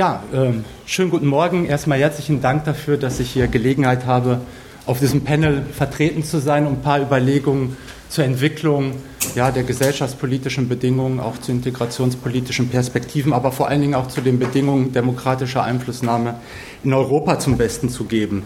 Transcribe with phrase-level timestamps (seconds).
[0.00, 0.52] Ja, äh,
[0.86, 1.66] schönen guten Morgen.
[1.66, 4.42] Erstmal herzlichen Dank dafür, dass ich hier Gelegenheit habe,
[4.86, 7.76] auf diesem Panel vertreten zu sein, um ein paar Überlegungen
[8.08, 8.92] zur Entwicklung
[9.34, 14.38] ja, der gesellschaftspolitischen Bedingungen, auch zu integrationspolitischen Perspektiven, aber vor allen Dingen auch zu den
[14.38, 16.36] Bedingungen demokratischer Einflussnahme
[16.84, 18.44] in Europa zum Besten zu geben.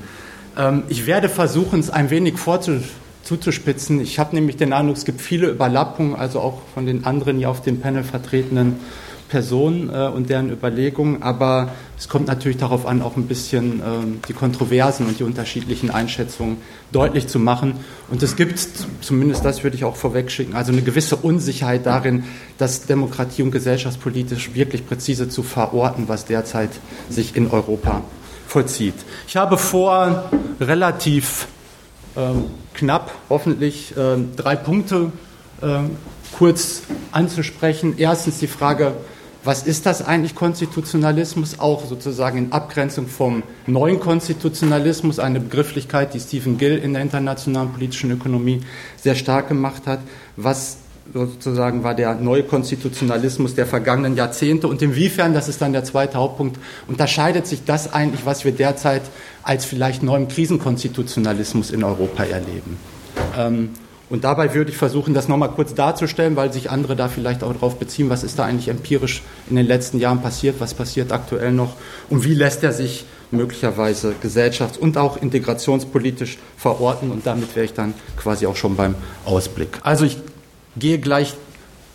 [0.57, 4.01] Ähm, ich werde versuchen, es ein wenig vorzuspitzen.
[4.01, 7.51] Ich habe nämlich den Eindruck, es gibt viele Überlappungen, also auch von den anderen hier
[7.51, 8.77] auf dem Panel vertretenen
[9.33, 13.83] Personen äh, und deren Überlegungen, aber es kommt natürlich darauf an, auch ein bisschen äh,
[14.29, 16.59] die Kontroversen und die unterschiedlichen Einschätzungen
[16.93, 17.77] deutlich zu machen.
[18.11, 18.61] Und es gibt,
[19.01, 22.25] zumindest das würde ich auch vorwegschicken, also eine gewisse Unsicherheit darin,
[22.59, 26.71] dass Demokratie und gesellschaftspolitisch wirklich präzise zu verorten, was derzeit
[27.09, 28.03] sich in Europa
[28.47, 28.97] vollzieht.
[29.27, 30.31] Ich habe vor,
[30.61, 31.49] relativ
[32.17, 32.21] äh,
[32.75, 35.11] knapp, hoffentlich, äh, drei Punkte
[35.63, 35.79] äh,
[36.37, 37.95] kurz anzusprechen.
[37.97, 38.93] Erstens die Frage,
[39.45, 46.21] was ist das eigentlich Konstitutionalismus, auch sozusagen in Abgrenzung vom neuen Konstitutionalismus, eine Begrifflichkeit, die
[46.21, 48.61] Stephen Gill in der internationalen politischen Ökonomie
[48.97, 50.01] sehr stark gemacht hat.
[50.37, 50.79] Was
[51.13, 56.19] sozusagen war der neue Konstitutionalismus der vergangenen Jahrzehnte und inwiefern, das ist dann der zweite
[56.19, 59.03] Hauptpunkt, unterscheidet sich das eigentlich, was wir derzeit
[59.43, 62.79] als vielleicht neuen Krisenkonstitutionalismus in Europa erleben.
[63.37, 63.71] Ähm,
[64.13, 67.55] und dabei würde ich versuchen, das nochmal kurz darzustellen, weil sich andere da vielleicht auch
[67.55, 71.51] darauf beziehen, was ist da eigentlich empirisch in den letzten Jahren passiert, was passiert aktuell
[71.51, 71.77] noch
[72.11, 77.11] und wie lässt er sich möglicherweise gesellschafts- und auch integrationspolitisch verorten.
[77.11, 79.79] Und damit wäre ich dann quasi auch schon beim Ausblick.
[79.83, 80.19] Also ich
[80.77, 81.35] gehe gleich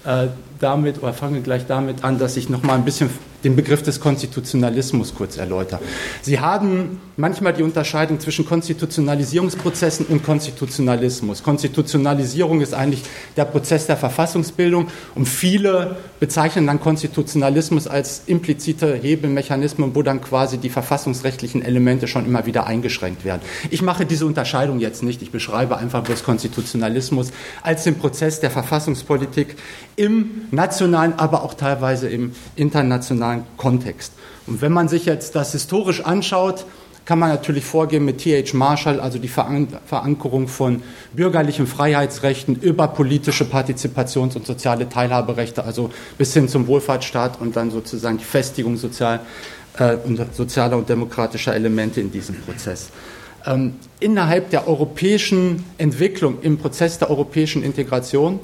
[0.04, 0.30] äh,
[0.60, 3.12] damit oder fange gleich damit an, dass ich nochmal ein bisschen
[3.44, 5.80] den Begriff des Konstitutionalismus kurz erläutern.
[6.22, 11.44] Sie haben manchmal die Unterscheidung zwischen Konstitutionalisierungsprozessen und Konstitutionalismus.
[11.44, 13.04] Konstitutionalisierung ist eigentlich
[13.36, 20.58] der Prozess der Verfassungsbildung und viele bezeichnen dann Konstitutionalismus als implizite Hebelmechanismen, wo dann quasi
[20.58, 23.42] die verfassungsrechtlichen Elemente schon immer wieder eingeschränkt werden.
[23.70, 25.22] Ich mache diese Unterscheidung jetzt nicht.
[25.22, 27.32] Ich beschreibe einfach bloß Konstitutionalismus
[27.62, 29.56] als den Prozess der Verfassungspolitik
[29.96, 33.27] im nationalen, aber auch teilweise im internationalen
[33.58, 34.14] Kontext.
[34.46, 36.66] Und wenn man sich jetzt das historisch anschaut,
[37.08, 38.54] kann man natürlich vorgehen mit T.H.
[38.54, 40.84] Marshall, also die Verankerung von
[41.14, 47.72] bürgerlichen Freiheitsrechten über politische Partizipations- und soziale Teilhaberechte, also bis hin zum Wohlfahrtsstaat und dann
[47.72, 49.22] sozusagen die Festigung sozial,
[49.78, 52.90] äh, und sozialer und demokratischer Elemente in diesem Prozess.
[53.46, 58.42] Ähm, innerhalb der europäischen Entwicklung, im Prozess der europäischen Integration,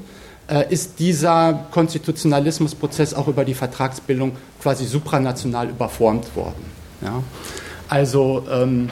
[0.69, 6.65] ist dieser Konstitutionalismusprozess auch über die Vertragsbildung quasi supranational überformt worden.
[7.01, 7.23] Ja?
[7.87, 8.89] Also ähm,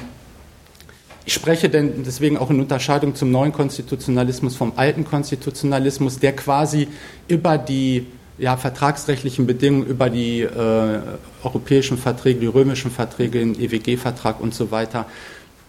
[1.26, 6.88] ich spreche denn deswegen auch in Unterscheidung zum neuen Konstitutionalismus vom alten Konstitutionalismus, der quasi
[7.28, 8.08] über die
[8.38, 11.00] ja, vertragsrechtlichen Bedingungen, über die äh,
[11.44, 15.06] europäischen Verträge, die römischen Verträge, den EWG-Vertrag und so weiter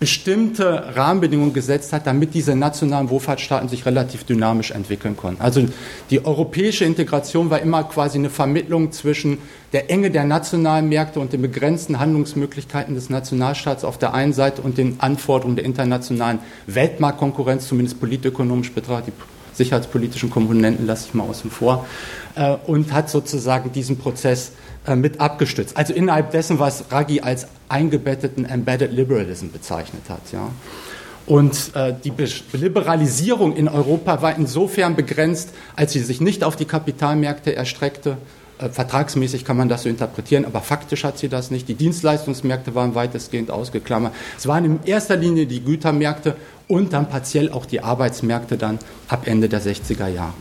[0.03, 5.41] bestimmte Rahmenbedingungen gesetzt hat, damit diese nationalen Wohlfahrtsstaaten sich relativ dynamisch entwickeln konnten.
[5.41, 5.65] Also
[6.11, 9.39] die europäische Integration war immer quasi eine Vermittlung zwischen
[9.73, 14.61] der Enge der nationalen Märkte und den begrenzten Handlungsmöglichkeiten des Nationalstaats auf der einen Seite
[14.61, 19.15] und den Anforderungen der internationalen Weltmarktkonkurrenz, zumindest politökonomisch betrachtet.
[19.15, 21.87] Die sicherheitspolitischen Komponenten lasse ich mal außen vor.
[22.35, 24.53] Äh, und hat sozusagen diesen Prozess
[24.87, 25.77] äh, mit abgestützt.
[25.77, 30.33] Also innerhalb dessen, was Raggi als eingebetteten Embedded Liberalism bezeichnet hat.
[30.33, 30.49] Ja.
[31.27, 36.57] Und äh, die Be Liberalisierung in Europa war insofern begrenzt, als sie sich nicht auf
[36.57, 38.17] die Kapitalmärkte erstreckte.
[38.59, 41.69] Äh, vertragsmäßig kann man das so interpretieren, aber faktisch hat sie das nicht.
[41.69, 44.13] Die Dienstleistungsmärkte waren weitestgehend ausgeklammert.
[44.37, 46.37] Es waren in erster Linie die Gütermärkte
[46.69, 48.79] und dann partiell auch die Arbeitsmärkte dann
[49.09, 50.35] ab Ende der 60er Jahre.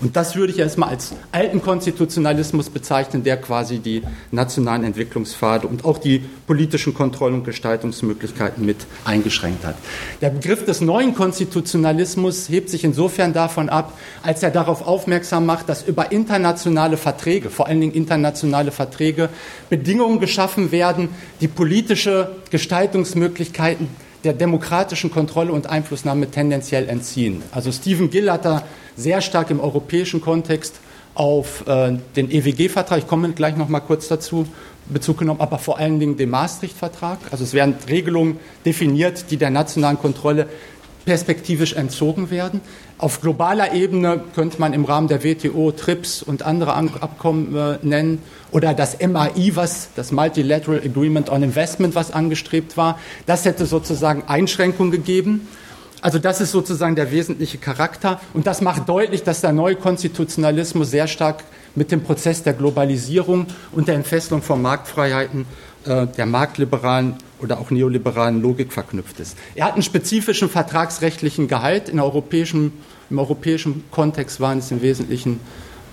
[0.00, 5.86] Und das würde ich erstmal als alten Konstitutionalismus bezeichnen, der quasi die nationalen Entwicklungspfade und
[5.86, 9.76] auch die politischen Kontroll- und Gestaltungsmöglichkeiten mit eingeschränkt hat.
[10.20, 15.68] Der Begriff des neuen Konstitutionalismus hebt sich insofern davon ab, als er darauf aufmerksam macht,
[15.68, 19.30] dass über internationale Verträge, vor allen Dingen internationale Verträge,
[19.70, 21.08] Bedingungen geschaffen werden,
[21.40, 23.88] die politische Gestaltungsmöglichkeiten
[24.26, 27.42] der demokratischen Kontrolle und Einflussnahme tendenziell entziehen.
[27.52, 28.64] Also Stephen Gill hat da
[28.96, 30.74] sehr stark im europäischen Kontext
[31.14, 34.46] auf äh, den EWG-Vertrag, ich komme gleich noch mal kurz dazu,
[34.88, 37.18] Bezug genommen, aber vor allen Dingen den Maastricht-Vertrag.
[37.30, 40.48] Also es werden Regelungen definiert, die der nationalen Kontrolle
[41.06, 42.60] perspektivisch entzogen werden.
[42.98, 48.20] Auf globaler Ebene könnte man im Rahmen der WTO TRIPS und andere Abkommen äh, nennen
[48.50, 52.98] oder das MAI, was das Multilateral Agreement on Investment, was angestrebt war.
[53.24, 55.48] Das hätte sozusagen Einschränkungen gegeben.
[56.02, 60.90] Also das ist sozusagen der wesentliche Charakter und das macht deutlich, dass der neue Konstitutionalismus
[60.90, 61.44] sehr stark
[61.74, 65.46] mit dem Prozess der Globalisierung und der Entfesselung von Marktfreiheiten
[65.86, 69.36] äh, der marktliberalen oder auch neoliberalen Logik verknüpft ist.
[69.54, 71.88] Er hat einen spezifischen vertragsrechtlichen Gehalt.
[71.88, 72.72] In europäischen,
[73.10, 75.40] Im europäischen Kontext waren es im Wesentlichen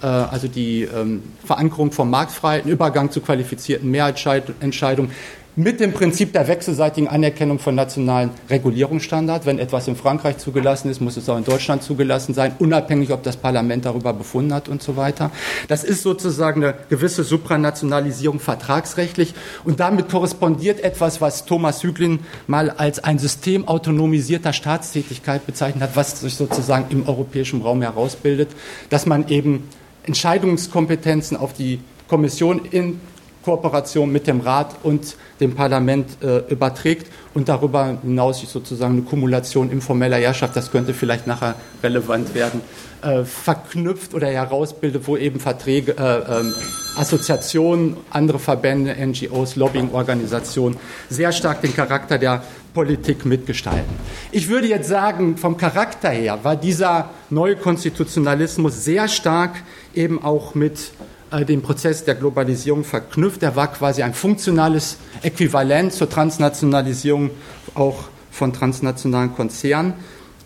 [0.02, 5.12] äh, also die ähm, Verankerung von Marktfreiheiten, Übergang zu qualifizierten Mehrheitsentscheidungen,
[5.56, 9.46] mit dem Prinzip der wechselseitigen Anerkennung von nationalen Regulierungsstandards.
[9.46, 13.22] Wenn etwas in Frankreich zugelassen ist, muss es auch in Deutschland zugelassen sein, unabhängig, ob
[13.24, 15.32] das Parlament darüber befunden hat und so weiter.
[15.68, 19.34] Das ist sozusagen eine gewisse Supranationalisierung vertragsrechtlich
[19.64, 25.96] und damit korrespondiert etwas, was Thomas Hüglin mal als ein System autonomisierter Staatstätigkeit bezeichnet hat,
[25.96, 28.50] was sich sozusagen im europäischen Raum herausbildet,
[28.90, 29.70] dass man eben
[30.06, 33.00] Entscheidungskompetenzen auf die Kommission in
[33.44, 39.72] Kooperation mit dem Rat und dem Parlament äh, überträgt und darüber hinaus sozusagen eine Kumulation
[39.72, 42.62] informeller Herrschaft, das könnte vielleicht nachher relevant werden,
[43.02, 46.54] äh, verknüpft oder herausbildet, wo eben Verträge, äh, ähm,
[46.96, 50.78] Assoziationen, andere Verbände, NGOs, Lobbyingorganisationen
[51.10, 52.44] sehr stark den Charakter der
[52.74, 53.94] Politik mitgestalten.
[54.32, 59.56] Ich würde jetzt sagen, vom Charakter her war dieser neue Konstitutionalismus sehr stark
[59.94, 60.92] eben auch mit
[61.42, 63.44] den Prozess der Globalisierung verknüpft.
[63.44, 67.32] Er war quasi ein funktionales Äquivalent zur Transnationalisierung
[67.74, 69.94] auch von transnationalen Konzernen.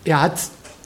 [0.04, 0.40] Er hat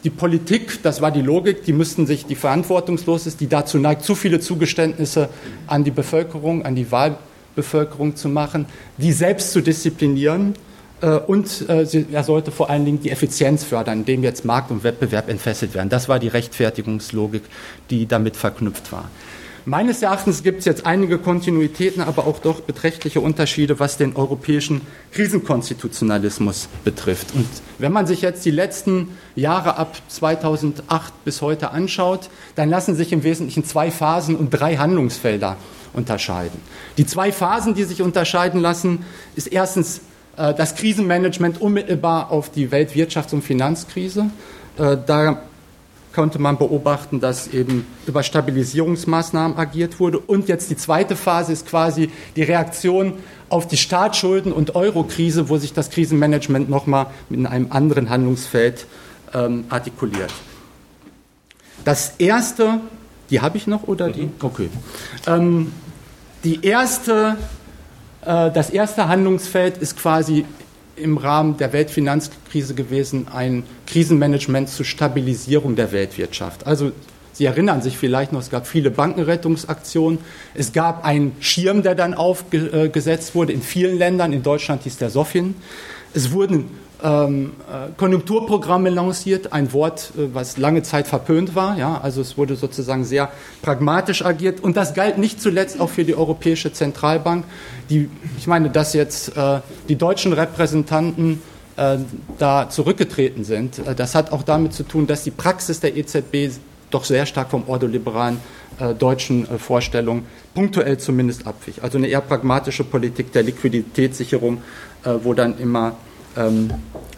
[0.05, 4.03] die Politik, das war die Logik, die müssten sich, die verantwortungslos ist, die dazu neigt,
[4.03, 5.29] zu viele Zugeständnisse
[5.67, 8.67] an die Bevölkerung, an die Wahlbevölkerung zu machen,
[8.99, 10.55] die selbst zu disziplinieren.
[11.01, 14.83] Äh, und äh, er sollte vor allen Dingen die Effizienz fördern, indem jetzt Markt und
[14.83, 15.89] Wettbewerb entfesselt werden.
[15.89, 17.43] Das war die Rechtfertigungslogik,
[17.91, 19.09] die damit verknüpft war.
[19.65, 24.81] Meines Erachtens gibt es jetzt einige Kontinuitäten, aber auch doch beträchtliche Unterschiede, was den europäischen
[25.13, 27.29] Krisenkonstitutionalismus betrifft.
[27.35, 27.47] Und
[27.79, 33.13] wenn man sich jetzt die letzten Jahre ab 2008 bis heute anschaut, dann lassen sich
[33.13, 35.57] im Wesentlichen zwei Phasen und drei Handlungsfelder
[35.93, 36.61] unterscheiden.
[36.99, 39.05] Die zwei Phasen, die sich unterscheiden lassen,
[39.37, 40.01] ist erstens
[40.37, 44.31] äh, das Krisenmanagement unmittelbar auf die Weltwirtschafts- und Finanzkrise.
[44.77, 45.43] Äh, da
[46.13, 50.19] konnte man beobachten, dass eben über Stabilisierungsmaßnahmen agiert wurde.
[50.19, 53.15] Und jetzt die zweite Phase ist quasi die Reaktion
[53.49, 58.87] auf die Staatsschulden und Eurokrise, wo sich das Krisenmanagement nochmal in einem anderen Handlungsfeld
[59.35, 60.33] ähm, artikuliert.
[61.85, 62.81] Das erste,
[63.31, 64.25] die habe ich noch oder die?
[64.25, 64.33] Mhm.
[64.41, 64.69] Okay.
[65.27, 65.73] Ähm,
[66.45, 67.37] die erste,
[68.23, 70.45] äh, das erste Handlungsfeld ist quasi
[70.97, 76.67] im Rahmen der Weltfinanzkrise gewesen, ein Krisenmanagement zur Stabilisierung der Weltwirtschaft.
[76.67, 76.93] Also
[77.35, 80.19] Sie erinnern sich vielleicht noch, es gab viele Bankenrettungsaktionen.
[80.55, 84.35] Es gab einen Schirm, der dann aufgesetzt wurde in vielen Ländern.
[84.35, 85.55] In Deutschland hieß der Sofin.
[86.13, 86.69] Es wurden
[87.03, 91.77] ähm, äh, Konjunkturprogramme lanciert, ein Wort, äh, was lange Zeit verpönt war.
[91.77, 96.05] Ja, also es wurde sozusagen sehr pragmatisch agiert und das galt nicht zuletzt auch für
[96.05, 97.45] die Europäische Zentralbank.
[97.91, 98.09] Die,
[98.39, 101.43] ich meine, dass jetzt äh, die deutschen Repräsentanten
[101.77, 101.99] äh,
[102.39, 106.51] da zurückgetreten sind, äh, das hat auch damit zu tun, dass die Praxis der EZB
[106.91, 108.39] doch sehr stark vom ordoliberalen
[108.79, 111.83] äh, deutschen Vorstellungen punktuell zumindest abwich.
[111.83, 114.63] Also eine eher pragmatische Politik der Liquiditätssicherung,
[115.23, 115.97] wo dann immer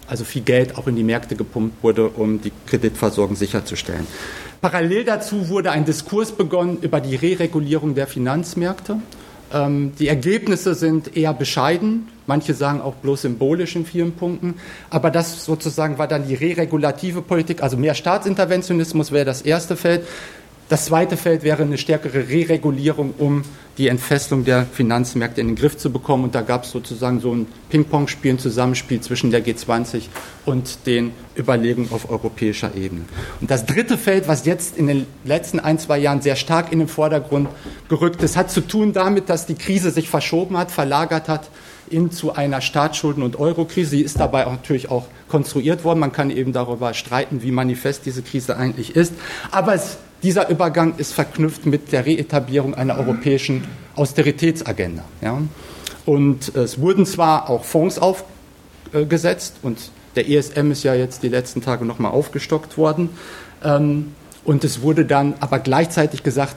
[0.07, 4.07] also viel Geld auch in die Märkte gepumpt wurde, um die Kreditversorgung sicherzustellen.
[4.61, 8.99] Parallel dazu wurde ein Diskurs begonnen über die Re-Regulierung der Finanzmärkte.
[9.53, 14.55] Ähm, die Ergebnisse sind eher bescheiden, manche sagen auch bloß symbolisch in vielen Punkten,
[14.91, 20.03] aber das sozusagen war dann die re-regulative Politik, also mehr Staatsinterventionismus wäre das erste Feld.
[20.75, 23.45] Das zweite Feld wäre eine stärkere Re-Regulierung, um
[23.79, 26.25] die Entfesselung der Finanzmärkte in den Griff zu bekommen.
[26.25, 30.07] Und da gab es sozusagen so ein Ping-Pong-Spiel, ein Zusammenspiel zwischen der G20
[30.45, 33.03] und den Überlegungen auf europäischer Ebene.
[33.41, 36.81] Und das dritte Feld, was jetzt in den letzten ein, zwei Jahren sehr stark in
[36.81, 37.51] den Vordergrund
[37.89, 41.51] gerückt ist, hat zu tun damit, dass die Krise sich verschoben hat, verlagert hat
[41.89, 43.91] hin zu einer Staatsschulden- und Eurokrise.
[43.91, 46.01] Sie ist dabei auch natürlich auch konstruiert worden.
[46.01, 49.13] Man kann eben darüber streiten, wie manifest diese Krise eigentlich ist.
[49.53, 53.65] Aber es dieser Übergang ist verknüpft mit der Reetablierung einer europäischen
[53.95, 55.05] Austeritätsagenda.
[55.21, 55.41] Ja.
[56.07, 59.79] Und es wurden zwar auch Fonds aufgesetzt und
[60.17, 63.11] der ESM ist ja jetzt die letzten Tage nochmal aufgestockt worden.
[63.63, 64.13] Ähm,
[64.45, 66.57] und es wurde dann aber gleichzeitig gesagt,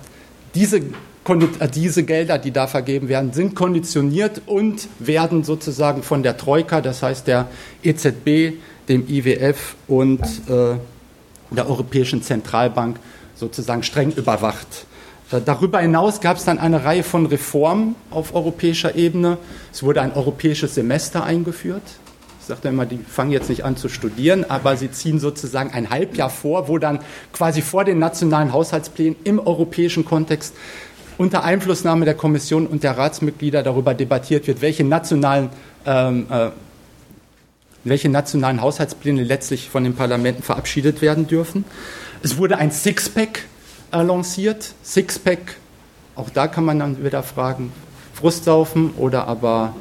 [0.55, 6.37] diese, äh, diese Gelder, die da vergeben werden, sind konditioniert und werden sozusagen von der
[6.37, 7.47] Troika, das heißt der
[7.83, 8.53] EZB,
[8.89, 10.75] dem IWF und äh,
[11.51, 12.97] der Europäischen Zentralbank
[13.37, 14.85] sozusagen streng überwacht.
[15.45, 19.37] Darüber hinaus gab es dann eine Reihe von Reformen auf europäischer Ebene.
[19.73, 21.83] Es wurde ein europäisches Semester eingeführt.
[22.39, 25.89] sagt er immer, die fangen jetzt nicht an zu studieren, aber sie ziehen sozusagen ein
[25.89, 26.99] Halbjahr vor, wo dann
[27.33, 30.55] quasi vor den nationalen Haushaltsplänen im europäischen Kontext
[31.17, 35.49] unter Einflussnahme der Kommission und der Ratsmitglieder darüber debattiert wird, welche nationalen,
[35.85, 36.49] ähm, äh,
[37.83, 41.65] welche nationalen Haushaltspläne letztlich von den Parlamenten verabschiedet werden dürfen.
[42.23, 43.43] Es wurde ein Sixpack
[43.91, 44.73] äh, lanciert.
[44.83, 45.57] Sixpack,
[46.15, 47.71] auch da kann man dann wieder fragen,
[48.13, 49.75] Frustsaufen oder aber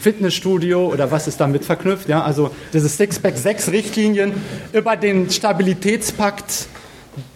[0.00, 2.08] Fitnessstudio oder was ist damit verknüpft.
[2.08, 2.22] Ja?
[2.22, 4.34] Also dieses Sixpack, sechs Richtlinien
[4.72, 6.66] über den Stabilitätspakt,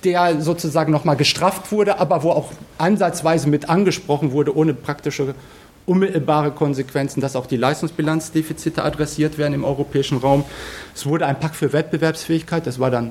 [0.04, 5.34] der sozusagen nochmal gestrafft wurde, aber wo auch ansatzweise mit angesprochen wurde, ohne praktische
[5.86, 10.44] unmittelbare Konsequenzen, dass auch die Leistungsbilanzdefizite adressiert werden im europäischen Raum.
[10.94, 13.10] Es wurde ein Pakt für Wettbewerbsfähigkeit, das war dann,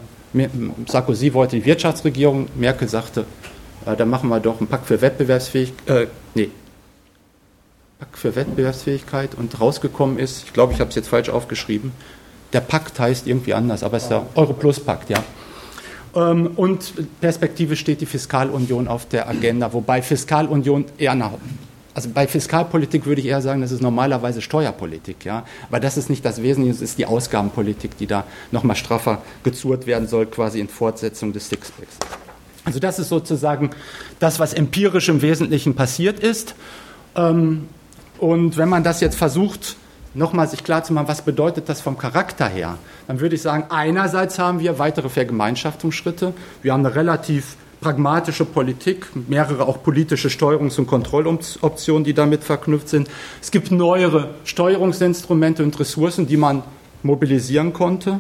[0.88, 3.26] Sarkozy wollte die Wirtschaftsregierung, Merkel sagte,
[3.86, 6.50] äh, dann machen wir doch einen Pakt für Wettbewerbsfähigkeit, äh, nee,
[8.00, 11.92] Pakt für Wettbewerbsfähigkeit und rausgekommen ist, ich glaube, ich habe es jetzt falsch aufgeschrieben,
[12.54, 15.24] der Pakt heißt irgendwie anders, aber es ist der Euro-Plus-Pakt, ja.
[16.16, 21.34] Ähm, und perspektivisch steht die Fiskalunion auf der Agenda, wobei Fiskalunion eher nach
[21.94, 25.44] also bei Fiskalpolitik würde ich eher sagen, das ist normalerweise Steuerpolitik, ja.
[25.70, 29.88] Aber das ist nicht das Wesentliche, es ist die Ausgabenpolitik, die da nochmal straffer gezurrt
[29.88, 31.98] werden soll, quasi in Fortsetzung des Sixpacks.
[32.66, 33.72] Also das ist sozusagen
[34.20, 36.56] das, was empirisch im Wesentlichen passiert ist.
[37.16, 37.68] Ähm,
[38.20, 39.76] und wenn man das jetzt versucht,
[40.14, 42.78] nochmal sich klarzumachen, was bedeutet das vom Charakter her,
[43.08, 46.34] dann würde ich sagen, einerseits haben wir weitere Vergemeinschaftungsschritte.
[46.62, 52.90] Wir haben eine relativ pragmatische Politik, mehrere auch politische Steuerungs- und Kontrolloptionen, die damit verknüpft
[52.90, 53.10] sind.
[53.42, 56.64] Es gibt neuere Steuerungsinstrumente und Ressourcen, die man
[57.04, 58.20] mobilisieren konnte.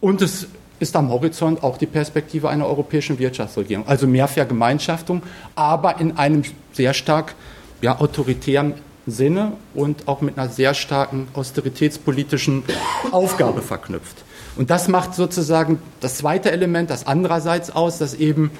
[0.00, 0.48] Und es
[0.78, 3.86] ist am Horizont auch die Perspektive einer europäischen Wirtschaftsregierung.
[3.86, 5.22] Also mehr Vergemeinschaftung,
[5.54, 7.34] aber in einem sehr stark
[7.82, 8.74] ja, autoritären
[9.06, 12.64] Sinne und auch mit einer sehr starken austeritätspolitischen
[13.12, 14.24] Aufgabe verknüpft.
[14.56, 18.50] Und das macht sozusagen das zweite Element, das andererseits aus, dass eben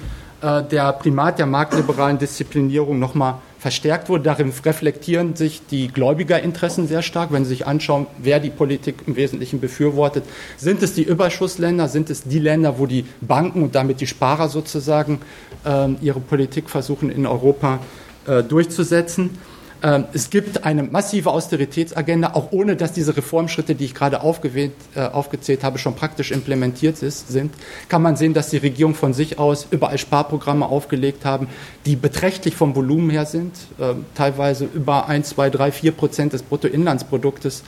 [0.41, 4.23] der Primat der marktliberalen Disziplinierung nochmal verstärkt wurde.
[4.23, 7.31] Darin reflektieren sich die Gläubigerinteressen sehr stark.
[7.31, 10.23] Wenn Sie sich anschauen, wer die Politik im Wesentlichen befürwortet,
[10.57, 14.49] sind es die Überschussländer, sind es die Länder, wo die Banken und damit die Sparer
[14.49, 15.19] sozusagen
[15.65, 17.79] äh, ihre Politik versuchen in Europa
[18.27, 19.37] äh, durchzusetzen.
[19.83, 24.99] Ähm, es gibt eine massive Austeritätsagenda, auch ohne dass diese Reformschritte, die ich gerade äh,
[24.99, 27.53] aufgezählt habe, schon praktisch implementiert sind.
[27.89, 31.47] Kann man sehen, dass die Regierung von sich aus überall Sparprogramme aufgelegt haben,
[31.85, 36.43] die beträchtlich vom Volumen her sind, ähm, teilweise über 1, 2, 3, 4 Prozent des
[36.43, 37.63] Bruttoinlandsproduktes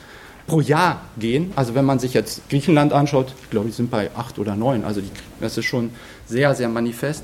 [0.48, 1.54] pro Jahr gehen.
[1.56, 4.84] Also wenn man sich jetzt Griechenland anschaut, ich glaube, die sind bei 8 oder 9,
[4.84, 5.92] also die, das ist schon
[6.26, 7.24] sehr, sehr manifest.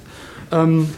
[0.52, 0.90] Ähm,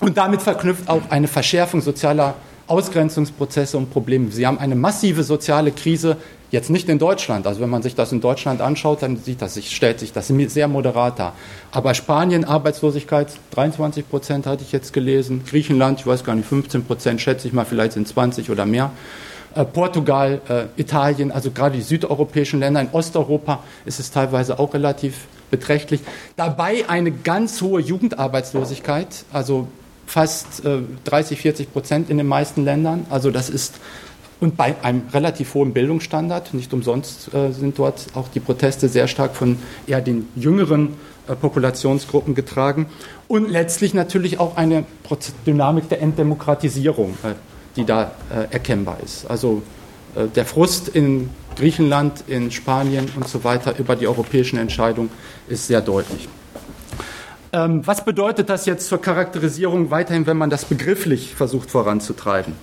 [0.00, 2.34] und damit verknüpft auch eine Verschärfung sozialer
[2.66, 4.30] Ausgrenzungsprozesse und Probleme.
[4.30, 6.16] Sie haben eine massive soziale Krise,
[6.50, 7.46] jetzt nicht in Deutschland.
[7.46, 10.28] Also wenn man sich das in Deutschland anschaut, dann sieht das sich, stellt sich das
[10.28, 11.34] sehr moderat dar.
[11.72, 15.42] Aber Spanien, Arbeitslosigkeit 23 Prozent hatte ich jetzt gelesen.
[15.48, 18.90] Griechenland, ich weiß gar nicht, 15 Prozent schätze ich mal, vielleicht sind 20 oder mehr.
[19.54, 22.80] Äh, Portugal, äh, Italien, also gerade die südeuropäischen Länder.
[22.80, 26.00] In Osteuropa ist es teilweise auch relativ beträchtlich.
[26.36, 29.68] Dabei eine ganz hohe Jugendarbeitslosigkeit, also
[30.06, 33.06] fast äh, 30, 40 Prozent in den meisten Ländern.
[33.10, 33.80] Also das ist
[34.40, 36.54] und bei einem relativ hohen Bildungsstandard.
[36.54, 40.94] Nicht umsonst äh, sind dort auch die Proteste sehr stark von eher den jüngeren
[41.28, 42.86] äh, Populationsgruppen getragen.
[43.28, 44.84] Und letztlich natürlich auch eine
[45.46, 47.34] Dynamik der Entdemokratisierung, äh,
[47.76, 49.30] die da äh, erkennbar ist.
[49.30, 49.62] Also
[50.14, 55.10] äh, der Frust in Griechenland, in Spanien und so weiter über die europäischen Entscheidungen
[55.48, 56.28] ist sehr deutlich.
[57.54, 62.54] Ähm, was bedeutet das jetzt zur Charakterisierung weiterhin, wenn man das begrifflich versucht voranzutreiben?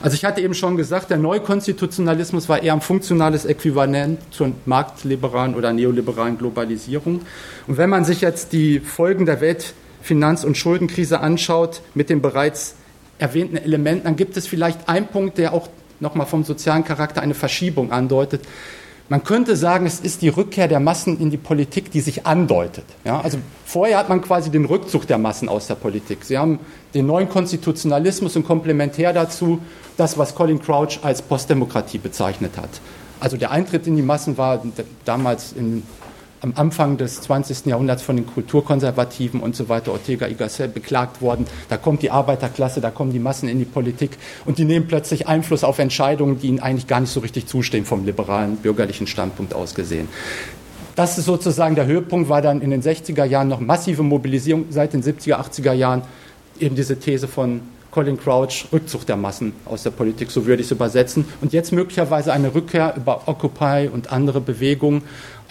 [0.00, 5.56] Also ich hatte eben schon gesagt, der Neukonstitutionalismus war eher ein funktionales Äquivalent zur marktliberalen
[5.56, 7.22] oder neoliberalen Globalisierung.
[7.66, 12.76] Und wenn man sich jetzt die Folgen der Weltfinanz- und Schuldenkrise anschaut mit den bereits
[13.18, 17.34] erwähnten Elementen, dann gibt es vielleicht einen Punkt, der auch nochmal vom sozialen Charakter eine
[17.34, 18.42] Verschiebung andeutet.
[19.08, 22.84] Man könnte sagen, es ist die Rückkehr der Massen in die Politik, die sich andeutet.
[23.04, 26.24] Ja, also vorher hat man quasi den Rückzug der Massen aus der Politik.
[26.24, 26.58] Sie haben
[26.92, 29.60] den neuen Konstitutionalismus und komplementär dazu
[29.96, 32.68] das, was Colin Crouch als Postdemokratie bezeichnet hat.
[33.20, 34.60] Also der Eintritt in die Massen war
[35.04, 35.84] damals in
[36.46, 37.66] am Anfang des 20.
[37.66, 41.44] Jahrhunderts von den Kulturkonservativen und so weiter, Ortega y Gasset, beklagt worden.
[41.68, 44.12] Da kommt die Arbeiterklasse, da kommen die Massen in die Politik
[44.44, 47.84] und die nehmen plötzlich Einfluss auf Entscheidungen, die ihnen eigentlich gar nicht so richtig zustehen
[47.84, 50.08] vom liberalen bürgerlichen Standpunkt aus gesehen.
[50.94, 54.92] Das ist sozusagen der Höhepunkt, war dann in den 60er Jahren noch massive Mobilisierung, seit
[54.92, 56.02] den 70er, 80er Jahren
[56.60, 57.60] eben diese These von
[57.96, 61.24] Colin Crouch, Rückzug der Massen aus der Politik, so würde ich es übersetzen.
[61.40, 65.00] Und jetzt möglicherweise eine Rückkehr über Occupy und andere Bewegungen,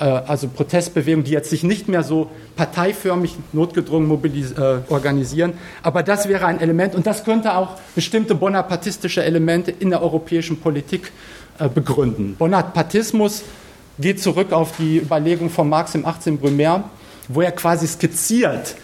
[0.04, 5.54] also Protestbewegungen, die jetzt sich nicht mehr so parteiförmig notgedrungen äh, organisieren.
[5.84, 10.60] Aber das wäre ein Element und das könnte auch bestimmte bonapartistische Elemente in der europäischen
[10.60, 11.12] Politik
[11.60, 12.36] äh, begründen.
[12.38, 13.44] Bonapartismus
[13.98, 16.38] geht zurück auf die Überlegung von Marx im 18.
[16.38, 16.84] Brumaire,
[17.30, 18.76] wo er quasi skizziert,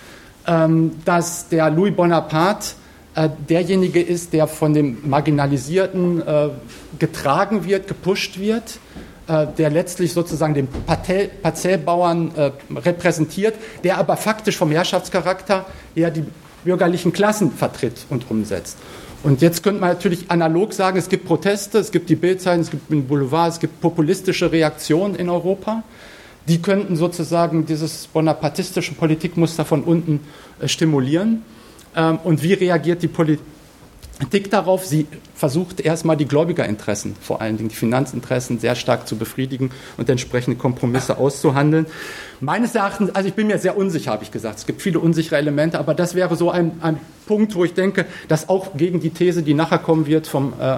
[0.48, 2.76] ähm, dass der Louis Bonaparte
[3.16, 6.50] äh, derjenige ist, der von dem Marginalisierten äh,
[6.98, 12.32] getragen wird, gepusht wird, äh, der letztlich sozusagen den Parzellbauern
[12.76, 16.26] repräsentiert, der aber faktisch vom Herrschaftscharakter eher die
[16.66, 18.78] bürgerlichen Klassen vertritt und umsetzt.
[19.24, 22.72] Und jetzt könnte man natürlich analog sagen, es gibt Proteste, es gibt die Bildzeiten, es
[22.72, 25.84] gibt den Boulevard, es gibt populistische Reaktionen in Europa
[26.48, 30.22] die könnten sozusagen dieses bonapartistische Politikmuster von unten
[30.60, 31.44] äh, stimulieren.
[31.96, 33.46] Ähm, und wie reagiert die Politik
[34.50, 34.86] darauf?
[34.86, 40.10] Sie versucht erstmal die Gläubigerinteressen, vor allen Dingen die Finanzinteressen, sehr stark zu befriedigen und
[40.10, 41.86] entsprechende Kompromisse auszuhandeln.
[42.40, 44.60] Meines Erachtens, also ich bin mir sehr unsicher, habe ich gesagt.
[44.60, 48.06] Es gibt viele unsichere Elemente, aber das wäre so ein, ein Punkt, wo ich denke,
[48.28, 50.78] dass auch gegen die These, die nachher kommen wird vom äh,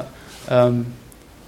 [0.50, 0.86] ähm,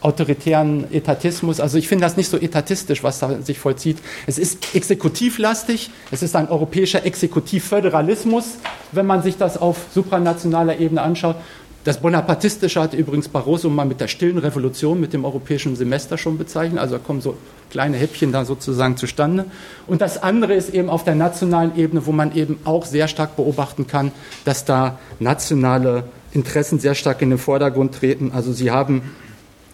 [0.05, 1.59] autoritären Etatismus.
[1.59, 3.97] Also ich finde das nicht so etatistisch, was da sich vollzieht.
[4.27, 8.57] Es ist exekutivlastig, es ist ein europäischer Exekutivföderalismus,
[8.91, 11.37] wenn man sich das auf supranationaler Ebene anschaut.
[11.85, 16.35] Das Bonapartistische hat übrigens Barroso mal mit der stillen Revolution, mit dem europäischen Semester schon
[16.35, 16.79] bezeichnet.
[16.79, 17.37] Also da kommen so
[17.69, 19.45] kleine Häppchen da sozusagen zustande.
[19.85, 23.35] Und das andere ist eben auf der nationalen Ebene, wo man eben auch sehr stark
[23.35, 24.11] beobachten kann,
[24.45, 28.31] dass da nationale Interessen sehr stark in den Vordergrund treten.
[28.33, 29.03] Also Sie haben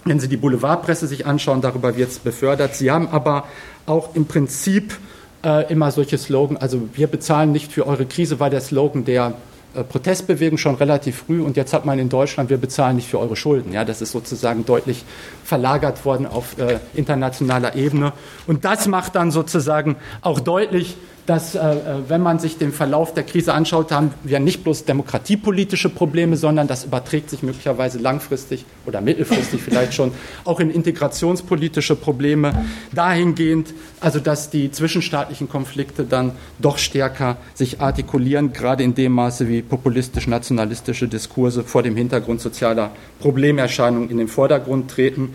[0.04, 2.76] wenn Sie die Boulevardpresse sich anschauen, darüber wird es befördert.
[2.76, 3.46] Sie haben aber
[3.86, 4.98] auch im Prinzip
[5.46, 9.36] äh, immer solche Slogan, also wir bezahlen nicht für eure Krise, war der Slogan der
[9.74, 13.36] Protestbewegung schon relativ früh und jetzt hat man in Deutschland, wir bezahlen nicht für eure
[13.36, 13.72] Schulden.
[13.72, 15.06] Ja, das ist sozusagen deutlich
[15.44, 18.14] verlagert worden auf äh, internationaler Ebene.
[18.48, 20.98] Und das macht dann sozusagen auch deutlich,
[21.32, 21.76] dass, äh, äh,
[22.10, 26.68] wenn man sich den Verlauf der Krise anschaut, haben wir nicht bloß demokratiepolitische Probleme, sondern
[26.68, 30.12] das überträgt sich möglicherweise langfristig oder mittelfristig vielleicht schon
[30.44, 38.52] auch in integrationspolitische Probleme dahingehend, also dass die zwischenstaatlichen Konflikte dann doch stärker sich artikulieren,
[38.52, 42.92] gerade in dem Maße, wie populistisch-nationalistische Diskurse vor dem Hintergrund sozialer
[43.22, 45.34] Problemerscheinungen in den Vordergrund treten.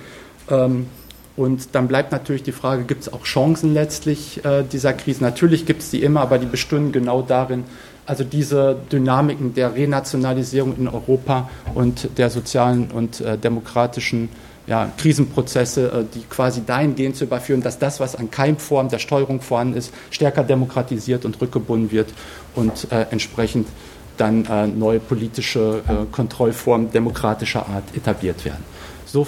[0.51, 0.89] Ähm,
[1.37, 5.23] und dann bleibt natürlich die Frage, gibt es auch Chancen letztlich äh, dieser Krise?
[5.23, 7.65] Natürlich gibt es die immer, aber die bestünden genau darin,
[8.07, 14.31] also diese Dynamiken der Renationalisierung in Europa und der sozialen und äh, demokratischen
[14.67, 19.41] ja, Krisenprozesse, äh, die quasi dahingehend zu überführen, dass das, was an Keimform der Steuerung
[19.41, 22.09] vorhanden ist, stärker demokratisiert und rückgebunden wird
[22.55, 23.69] und äh, entsprechend
[24.17, 28.65] dann äh, neue politische äh, Kontrollformen demokratischer Art etabliert werden.
[29.05, 29.27] So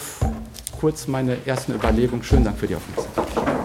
[0.79, 2.23] kurz meine ersten Überlegungen.
[2.23, 3.58] Schönen Dank für die Aufmerksamkeit.